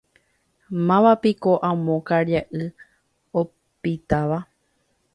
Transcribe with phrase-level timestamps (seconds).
[0.87, 2.65] Mávapiko amo karia'y
[3.41, 4.39] opitáva